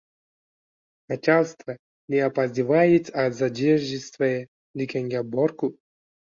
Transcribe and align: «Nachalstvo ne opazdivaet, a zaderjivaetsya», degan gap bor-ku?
«Nachalstvo 1.11 1.75
ne 2.13 2.23
opazdivaet, 2.29 3.11
a 3.21 3.27
zaderjivaetsya», 3.41 4.31
degan 4.83 5.13
gap 5.15 5.31
bor-ku? 5.37 5.71